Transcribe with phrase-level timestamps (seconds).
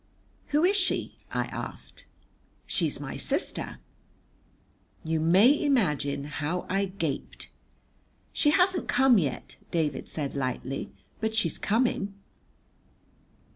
[0.47, 2.05] "Who is she?" I asked.
[2.65, 3.77] "She's my sister."
[5.03, 7.51] You may imagine how I gaped.
[8.33, 12.15] "She hasn't come yet," David said lightly, "but she's coming."